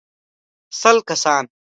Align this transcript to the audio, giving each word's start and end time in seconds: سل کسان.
سل 0.79 0.97
کسان. 1.07 1.45